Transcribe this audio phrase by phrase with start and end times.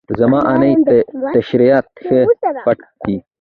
[0.19, 0.73] زما نئی
[1.33, 2.19] تیشرت ښه
[2.63, 3.15] فټ ده.